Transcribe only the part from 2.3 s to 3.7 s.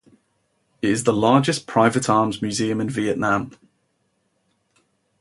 museum in Vietnam.